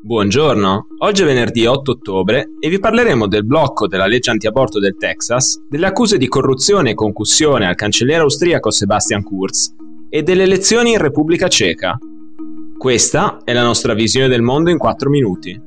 Buongiorno, 0.00 0.86
oggi 0.98 1.22
è 1.22 1.24
venerdì 1.24 1.66
8 1.66 1.90
ottobre 1.90 2.52
e 2.60 2.68
vi 2.68 2.78
parleremo 2.78 3.26
del 3.26 3.44
blocco 3.44 3.88
della 3.88 4.06
legge 4.06 4.30
antiaborto 4.30 4.78
del 4.78 4.96
Texas, 4.96 5.60
delle 5.68 5.86
accuse 5.86 6.18
di 6.18 6.28
corruzione 6.28 6.90
e 6.90 6.94
concussione 6.94 7.66
al 7.66 7.74
cancelliere 7.74 8.22
austriaco 8.22 8.70
Sebastian 8.70 9.24
Kurz 9.24 9.74
e 10.08 10.22
delle 10.22 10.44
elezioni 10.44 10.92
in 10.92 10.98
Repubblica 10.98 11.48
Ceca. 11.48 11.98
Questa 12.78 13.40
è 13.42 13.52
la 13.52 13.64
nostra 13.64 13.92
visione 13.92 14.28
del 14.28 14.40
mondo 14.40 14.70
in 14.70 14.78
4 14.78 15.10
minuti. 15.10 15.60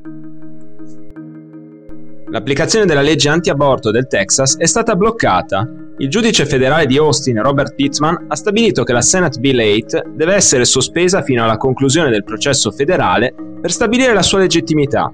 L'applicazione 2.30 2.86
della 2.86 3.02
legge 3.02 3.28
anti-aborto 3.28 3.92
del 3.92 4.08
Texas 4.08 4.56
è 4.56 4.66
stata 4.66 4.96
bloccata. 4.96 5.81
Il 6.02 6.10
giudice 6.10 6.48
federale 6.48 6.88
di 6.88 6.98
Austin, 6.98 7.44
Robert 7.44 7.76
Pittman, 7.76 8.26
ha 8.28 8.36
stabilito 8.36 8.84
che 8.84 8.92
la 8.92 9.04
Senate 9.04 9.40
Bill 9.40 9.60
8 9.60 10.06
deve 10.16 10.34
essere 10.34 10.66
sospesa 10.66 11.22
fino 11.22 11.44
alla 11.44 11.58
conclusione 11.58 12.10
del 12.10 12.24
processo 12.24 12.72
federale 12.72 13.36
per 13.62 13.72
stabilire 13.72 14.12
la 14.12 14.24
sua 14.24 14.40
legittimità. 14.40 15.14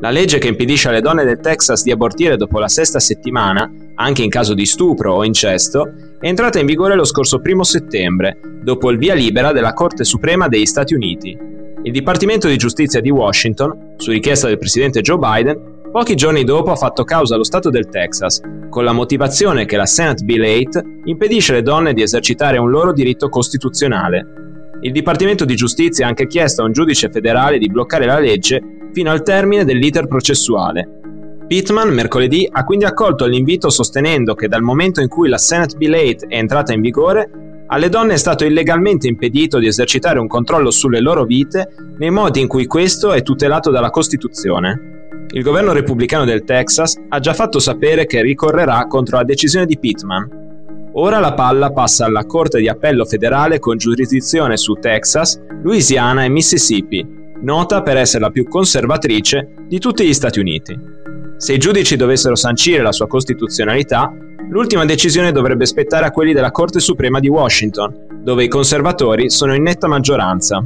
La 0.00 0.08
legge 0.08 0.38
che 0.38 0.48
impedisce 0.48 0.88
alle 0.88 1.02
donne 1.02 1.26
del 1.26 1.40
Texas 1.40 1.82
di 1.82 1.90
abortire 1.90 2.38
dopo 2.38 2.58
la 2.58 2.68
sesta 2.68 2.98
settimana, 2.98 3.70
anche 3.96 4.22
in 4.22 4.30
caso 4.30 4.54
di 4.54 4.64
stupro 4.64 5.16
o 5.16 5.22
incesto, 5.22 5.92
è 6.18 6.26
entrata 6.26 6.58
in 6.58 6.64
vigore 6.64 6.94
lo 6.94 7.04
scorso 7.04 7.38
1 7.44 7.62
settembre, 7.62 8.38
dopo 8.62 8.90
il 8.90 8.96
via 8.96 9.12
libera 9.12 9.52
della 9.52 9.74
Corte 9.74 10.04
Suprema 10.04 10.48
degli 10.48 10.64
Stati 10.64 10.94
Uniti. 10.94 11.36
Il 11.82 11.92
Dipartimento 11.92 12.48
di 12.48 12.56
Giustizia 12.56 13.02
di 13.02 13.10
Washington, 13.10 13.96
su 13.98 14.10
richiesta 14.10 14.46
del 14.46 14.56
presidente 14.56 15.02
Joe 15.02 15.18
Biden, 15.18 15.71
Pochi 15.92 16.14
giorni 16.14 16.42
dopo 16.42 16.70
ha 16.70 16.76
fatto 16.76 17.04
causa 17.04 17.34
allo 17.34 17.44
Stato 17.44 17.68
del 17.68 17.90
Texas, 17.90 18.40
con 18.70 18.82
la 18.82 18.92
motivazione 18.92 19.66
che 19.66 19.76
la 19.76 19.84
Senate 19.84 20.24
Bill 20.24 20.42
8 20.66 20.82
impedisce 21.04 21.52
alle 21.52 21.60
donne 21.60 21.92
di 21.92 22.00
esercitare 22.00 22.56
un 22.56 22.70
loro 22.70 22.94
diritto 22.94 23.28
costituzionale. 23.28 24.26
Il 24.80 24.90
Dipartimento 24.90 25.44
di 25.44 25.54
Giustizia 25.54 26.06
ha 26.06 26.08
anche 26.08 26.26
chiesto 26.26 26.62
a 26.62 26.64
un 26.64 26.72
giudice 26.72 27.10
federale 27.10 27.58
di 27.58 27.68
bloccare 27.68 28.06
la 28.06 28.18
legge 28.18 28.88
fino 28.94 29.10
al 29.10 29.22
termine 29.22 29.66
dell'iter 29.66 30.06
processuale. 30.06 30.88
Pittman 31.46 31.90
mercoledì 31.90 32.48
ha 32.50 32.64
quindi 32.64 32.86
accolto 32.86 33.26
l'invito 33.26 33.68
sostenendo 33.68 34.34
che 34.34 34.48
dal 34.48 34.62
momento 34.62 35.02
in 35.02 35.08
cui 35.08 35.28
la 35.28 35.36
Senate 35.36 35.76
Bill 35.76 35.92
8 35.92 36.26
è 36.26 36.38
entrata 36.38 36.72
in 36.72 36.80
vigore, 36.80 37.64
alle 37.66 37.90
donne 37.90 38.14
è 38.14 38.18
stato 38.18 38.46
illegalmente 38.46 39.08
impedito 39.08 39.58
di 39.58 39.66
esercitare 39.66 40.18
un 40.18 40.26
controllo 40.26 40.70
sulle 40.70 41.00
loro 41.00 41.24
vite 41.24 41.68
nei 41.98 42.10
modi 42.10 42.40
in 42.40 42.48
cui 42.48 42.64
questo 42.64 43.12
è 43.12 43.20
tutelato 43.20 43.70
dalla 43.70 43.90
Costituzione 43.90 44.91
il 45.30 45.42
governo 45.42 45.72
repubblicano 45.72 46.24
del 46.24 46.44
Texas 46.44 46.96
ha 47.08 47.18
già 47.18 47.32
fatto 47.32 47.58
sapere 47.58 48.06
che 48.06 48.20
ricorrerà 48.20 48.86
contro 48.86 49.16
la 49.16 49.24
decisione 49.24 49.64
di 49.64 49.78
Pittman. 49.78 50.40
Ora 50.94 51.20
la 51.20 51.32
palla 51.32 51.72
passa 51.72 52.04
alla 52.04 52.26
Corte 52.26 52.58
di 52.58 52.68
Appello 52.68 53.06
federale 53.06 53.58
con 53.58 53.78
giurisdizione 53.78 54.58
su 54.58 54.74
Texas, 54.74 55.40
Louisiana 55.62 56.24
e 56.24 56.28
Mississippi, 56.28 57.06
nota 57.40 57.82
per 57.82 57.96
essere 57.96 58.24
la 58.24 58.30
più 58.30 58.46
conservatrice 58.46 59.54
di 59.66 59.78
tutti 59.78 60.04
gli 60.04 60.12
Stati 60.12 60.38
Uniti. 60.38 60.78
Se 61.38 61.54
i 61.54 61.58
giudici 61.58 61.96
dovessero 61.96 62.34
sancire 62.34 62.82
la 62.82 62.92
sua 62.92 63.06
costituzionalità, 63.06 64.12
l'ultima 64.50 64.84
decisione 64.84 65.32
dovrebbe 65.32 65.64
spettare 65.64 66.04
a 66.04 66.10
quelli 66.10 66.34
della 66.34 66.50
Corte 66.50 66.78
Suprema 66.78 67.20
di 67.20 67.28
Washington, 67.28 68.20
dove 68.22 68.44
i 68.44 68.48
conservatori 68.48 69.30
sono 69.30 69.54
in 69.54 69.62
netta 69.62 69.88
maggioranza. 69.88 70.64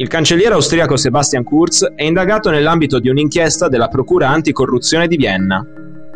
Il 0.00 0.08
cancelliere 0.08 0.54
austriaco 0.54 0.96
Sebastian 0.96 1.44
Kurz 1.44 1.84
è 1.94 2.04
indagato 2.04 2.48
nell'ambito 2.48 2.98
di 2.98 3.10
un'inchiesta 3.10 3.68
della 3.68 3.88
Procura 3.88 4.30
anticorruzione 4.30 5.06
di 5.06 5.18
Vienna. 5.18 5.62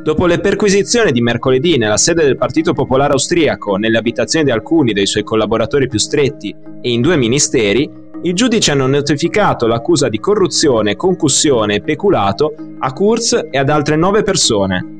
Dopo 0.02 0.24
le 0.24 0.40
perquisizioni 0.40 1.12
di 1.12 1.20
mercoledì 1.20 1.76
nella 1.76 1.98
sede 1.98 2.24
del 2.24 2.38
Partito 2.38 2.72
Popolare 2.72 3.12
Austriaco, 3.12 3.76
nelle 3.76 3.98
abitazioni 3.98 4.46
di 4.46 4.50
alcuni 4.52 4.94
dei 4.94 5.04
suoi 5.04 5.22
collaboratori 5.22 5.86
più 5.86 5.98
stretti 5.98 6.56
e 6.80 6.90
in 6.90 7.02
due 7.02 7.18
ministeri, 7.18 7.86
i 8.22 8.32
giudici 8.32 8.70
hanno 8.70 8.86
notificato 8.86 9.66
l'accusa 9.66 10.08
di 10.08 10.18
corruzione, 10.18 10.96
concussione 10.96 11.74
e 11.74 11.82
peculato 11.82 12.54
a 12.78 12.90
Kurz 12.90 13.38
e 13.50 13.58
ad 13.58 13.68
altre 13.68 13.96
nove 13.96 14.22
persone, 14.22 14.93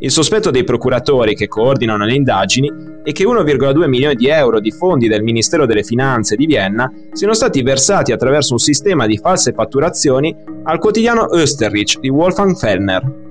il 0.00 0.12
sospetto 0.12 0.50
dei 0.50 0.62
procuratori 0.62 1.34
che 1.34 1.48
coordinano 1.48 2.04
le 2.04 2.14
indagini 2.14 2.70
è 3.02 3.10
che 3.10 3.24
1,2 3.24 3.88
milioni 3.88 4.14
di 4.14 4.28
euro 4.28 4.60
di 4.60 4.70
fondi 4.70 5.08
del 5.08 5.24
Ministero 5.24 5.66
delle 5.66 5.82
Finanze 5.82 6.36
di 6.36 6.46
Vienna 6.46 6.88
siano 7.12 7.34
stati 7.34 7.62
versati 7.62 8.12
attraverso 8.12 8.52
un 8.52 8.60
sistema 8.60 9.06
di 9.06 9.18
false 9.18 9.52
fatturazioni 9.52 10.36
al 10.62 10.78
quotidiano 10.78 11.26
Österreich 11.32 11.98
di 11.98 12.10
Wolfgang 12.10 12.56
Fellner. 12.56 13.26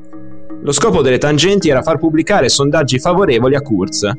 Lo 0.61 0.71
scopo 0.73 1.01
delle 1.01 1.19
tangenti 1.19 1.69
era 1.69 1.81
far 1.81 1.99
pubblicare 1.99 2.49
sondaggi 2.49 2.99
favorevoli 2.99 3.55
a 3.55 3.61
Kurz. 3.61 4.11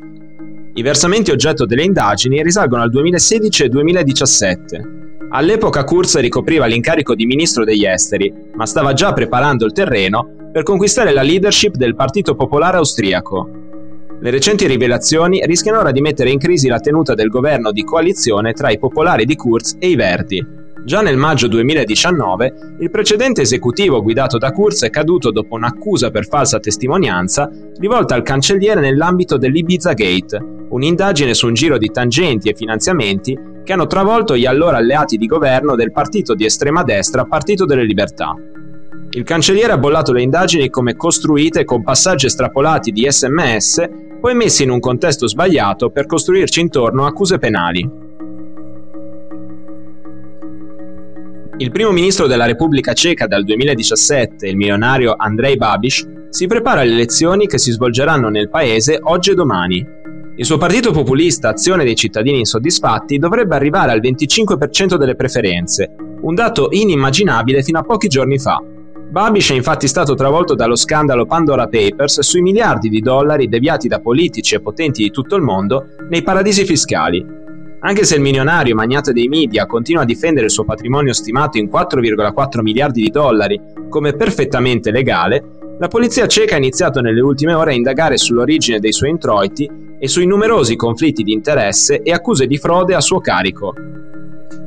I 0.73 0.81
versamenti 0.81 1.29
oggetto 1.29 1.67
delle 1.67 1.83
indagini 1.83 2.41
risalgono 2.41 2.81
al 2.81 2.89
2016 2.89 3.63
e 3.63 3.69
2017. 3.69 4.83
All'epoca 5.31 5.83
Kurz 5.83 6.17
ricopriva 6.17 6.65
l'incarico 6.65 7.13
di 7.13 7.27
ministro 7.27 7.63
degli 7.63 7.85
esteri, 7.85 8.33
ma 8.55 8.65
stava 8.65 8.93
già 8.93 9.13
preparando 9.13 9.65
il 9.65 9.73
terreno 9.73 10.38
per 10.51 10.63
conquistare 10.63 11.13
la 11.13 11.21
leadership 11.21 11.75
del 11.75 11.95
Partito 11.95 12.35
Popolare 12.35 12.77
Austriaco. 12.77 13.49
Le 14.19 14.31
recenti 14.31 14.65
rivelazioni 14.67 15.41
rischiano 15.45 15.79
ora 15.79 15.91
di 15.91 16.01
mettere 16.01 16.31
in 16.31 16.39
crisi 16.39 16.67
la 16.67 16.79
tenuta 16.79 17.13
del 17.13 17.29
governo 17.29 17.71
di 17.71 17.83
coalizione 17.83 18.53
tra 18.53 18.69
i 18.71 18.79
popolari 18.79 19.25
di 19.25 19.35
Kurz 19.35 19.75
e 19.79 19.89
i 19.89 19.95
Verdi. 19.95 20.45
Già 20.83 21.01
nel 21.01 21.17
maggio 21.17 21.47
2019 21.47 22.53
il 22.79 22.89
precedente 22.89 23.41
esecutivo 23.41 24.01
guidato 24.01 24.37
da 24.37 24.51
Kurz 24.51 24.83
è 24.83 24.89
caduto 24.89 25.29
dopo 25.29 25.55
un'accusa 25.55 26.09
per 26.09 26.27
falsa 26.27 26.59
testimonianza 26.59 27.49
rivolta 27.77 28.15
al 28.15 28.23
cancelliere 28.23 28.81
nell'ambito 28.81 29.37
dell'Ibiza 29.37 29.93
Gate, 29.93 30.37
un'indagine 30.69 31.33
su 31.33 31.47
un 31.47 31.53
giro 31.53 31.77
di 31.77 31.91
tangenti 31.91 32.49
e 32.49 32.55
finanziamenti 32.55 33.37
che 33.63 33.73
hanno 33.73 33.87
travolto 33.87 34.35
gli 34.35 34.45
allora 34.45 34.77
alleati 34.77 35.17
di 35.17 35.27
governo 35.27 35.75
del 35.75 35.91
partito 35.91 36.33
di 36.33 36.45
estrema 36.45 36.83
destra 36.83 37.25
Partito 37.25 37.65
delle 37.65 37.83
Libertà. 37.85 38.33
Il 39.11 39.23
cancelliere 39.23 39.73
ha 39.73 39.77
bollato 39.79 40.13
le 40.13 40.21
indagini 40.21 40.69
come 40.69 40.95
costruite 40.95 41.63
con 41.63 41.81
passaggi 41.81 42.27
estrapolati 42.27 42.91
di 42.91 43.09
sms, 43.09 43.89
poi 44.21 44.35
messi 44.35 44.61
in 44.61 44.69
un 44.69 44.79
contesto 44.79 45.27
sbagliato 45.27 45.89
per 45.89 46.05
costruirci 46.05 46.59
intorno 46.59 47.07
accuse 47.07 47.39
penali. 47.39 47.89
Il 51.57 51.71
primo 51.71 51.91
ministro 51.91 52.27
della 52.27 52.45
Repubblica 52.45 52.93
Ceca 52.93 53.25
dal 53.25 53.43
2017, 53.43 54.47
il 54.47 54.55
milionario 54.55 55.15
Andrei 55.17 55.57
Babiš, 55.57 56.07
si 56.29 56.45
prepara 56.45 56.81
alle 56.81 56.93
elezioni 56.93 57.47
che 57.47 57.57
si 57.57 57.71
svolgeranno 57.71 58.29
nel 58.29 58.49
paese 58.49 58.99
oggi 59.01 59.31
e 59.31 59.33
domani. 59.33 59.85
Il 60.35 60.45
suo 60.45 60.57
partito 60.57 60.91
populista 60.91 61.49
Azione 61.49 61.83
dei 61.83 61.95
cittadini 61.95 62.39
insoddisfatti 62.39 63.17
dovrebbe 63.17 63.55
arrivare 63.55 63.91
al 63.91 64.01
25% 64.01 64.95
delle 64.97 65.15
preferenze, 65.15 65.95
un 66.21 66.35
dato 66.35 66.67
inimmaginabile 66.69 67.63
fino 67.63 67.79
a 67.79 67.83
pochi 67.83 68.07
giorni 68.07 68.37
fa. 68.37 68.61
Babish 69.09 69.49
è 69.49 69.55
infatti 69.55 69.87
stato 69.87 70.13
travolto 70.13 70.53
dallo 70.53 70.75
scandalo 70.75 71.25
Pandora 71.25 71.67
Papers 71.67 72.19
sui 72.19 72.43
miliardi 72.43 72.89
di 72.89 72.99
dollari 72.99 73.47
deviati 73.47 73.87
da 73.87 73.99
politici 73.99 74.53
e 74.53 74.61
potenti 74.61 75.01
di 75.01 75.09
tutto 75.09 75.35
il 75.35 75.41
mondo 75.41 75.87
nei 76.09 76.21
paradisi 76.21 76.63
fiscali. 76.63 77.25
Anche 77.79 78.03
se 78.03 78.13
il 78.13 78.21
milionario 78.21 78.75
magnate 78.75 79.11
dei 79.11 79.27
media 79.27 79.65
continua 79.65 80.03
a 80.03 80.05
difendere 80.05 80.45
il 80.45 80.51
suo 80.51 80.63
patrimonio 80.63 81.13
stimato 81.13 81.57
in 81.57 81.71
4,4 81.73 82.61
miliardi 82.61 83.01
di 83.01 83.09
dollari 83.09 83.59
come 83.89 84.13
perfettamente 84.13 84.91
legale, 84.91 85.43
la 85.79 85.87
polizia 85.87 86.27
ceca 86.27 86.53
ha 86.53 86.59
iniziato 86.59 87.01
nelle 87.01 87.21
ultime 87.21 87.55
ore 87.55 87.71
a 87.71 87.75
indagare 87.75 88.15
sull'origine 88.15 88.79
dei 88.79 88.91
suoi 88.93 89.09
introiti 89.09 89.67
e 89.97 90.07
sui 90.07 90.27
numerosi 90.27 90.75
conflitti 90.75 91.23
di 91.23 91.33
interesse 91.33 92.03
e 92.03 92.11
accuse 92.11 92.45
di 92.45 92.57
frode 92.59 92.93
a 92.93 93.01
suo 93.01 93.19
carico. 93.21 93.73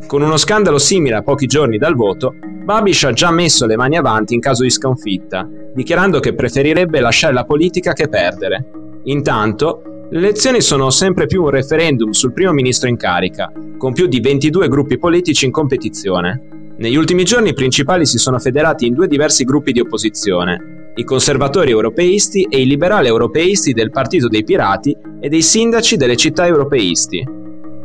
Con 0.04 0.20
uno 0.20 0.36
scandalo 0.36 0.78
simile 0.78 1.14
a 1.14 1.22
pochi 1.22 1.46
giorni 1.46 1.78
dal 1.78 1.94
voto, 1.94 2.34
Babish 2.62 3.04
ha 3.04 3.12
già 3.12 3.30
messo 3.30 3.66
le 3.66 3.76
mani 3.76 3.96
avanti 3.96 4.34
in 4.34 4.40
caso 4.40 4.62
di 4.62 4.70
sconfitta, 4.70 5.48
dichiarando 5.74 6.20
che 6.20 6.34
preferirebbe 6.34 7.00
lasciare 7.00 7.34
la 7.34 7.44
politica 7.44 7.92
che 7.92 8.08
perdere. 8.08 8.64
Intanto, 9.04 10.06
le 10.10 10.18
elezioni 10.18 10.60
sono 10.60 10.90
sempre 10.90 11.26
più 11.26 11.42
un 11.42 11.50
referendum 11.50 12.10
sul 12.10 12.32
primo 12.32 12.52
ministro 12.52 12.88
in 12.88 12.96
carica, 12.96 13.50
con 13.78 13.92
più 13.92 14.06
di 14.06 14.20
22 14.20 14.68
gruppi 14.68 14.98
politici 14.98 15.44
in 15.44 15.50
competizione. 15.50 16.74
Negli 16.76 16.96
ultimi 16.96 17.24
giorni 17.24 17.50
i 17.50 17.54
principali 17.54 18.06
si 18.06 18.18
sono 18.18 18.38
federati 18.38 18.86
in 18.86 18.94
due 18.94 19.08
diversi 19.08 19.44
gruppi 19.44 19.72
di 19.72 19.80
opposizione, 19.80 20.92
i 20.94 21.04
conservatori 21.04 21.70
europeisti 21.70 22.46
e 22.48 22.60
i 22.60 22.66
liberali 22.66 23.08
europeisti 23.08 23.72
del 23.72 23.90
Partito 23.90 24.28
dei 24.28 24.44
Pirati 24.44 24.96
e 25.20 25.28
dei 25.28 25.42
sindaci 25.42 25.96
delle 25.96 26.16
città 26.16 26.46
europeisti. 26.46 27.26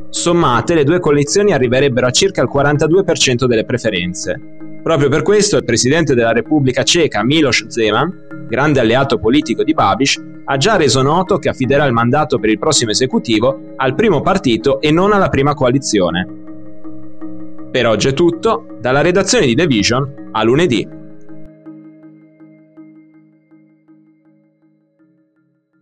Sommate, 0.09 0.73
le 0.73 0.83
due 0.83 0.99
coalizioni 0.99 1.53
arriverebbero 1.53 2.07
a 2.07 2.11
circa 2.11 2.41
il 2.41 2.49
42% 2.53 3.45
delle 3.45 3.65
preferenze. 3.65 4.56
Proprio 4.87 5.09
per 5.09 5.21
questo 5.21 5.57
il 5.57 5.65
presidente 5.65 6.15
della 6.15 6.31
Repubblica 6.31 6.81
Ceca 6.81 7.21
Miloš 7.21 7.67
Zeman, 7.67 8.45
grande 8.47 8.79
alleato 8.79 9.19
politico 9.19 9.61
di 9.61 9.73
Babiš, 9.73 10.15
ha 10.45 10.55
già 10.55 10.77
reso 10.77 11.01
noto 11.01 11.39
che 11.39 11.49
affiderà 11.49 11.83
il 11.83 11.91
mandato 11.91 12.39
per 12.39 12.49
il 12.49 12.57
prossimo 12.57 12.91
esecutivo 12.91 13.73
al 13.75 13.95
primo 13.95 14.21
partito 14.21 14.79
e 14.79 14.89
non 14.91 15.11
alla 15.11 15.27
prima 15.27 15.53
coalizione. 15.55 16.25
Per 17.69 17.85
oggi 17.85 18.07
è 18.07 18.13
tutto, 18.13 18.77
dalla 18.79 19.01
redazione 19.01 19.45
di 19.45 19.55
The 19.55 19.67
Vision 19.67 20.29
a 20.31 20.43
lunedì. 20.43 20.87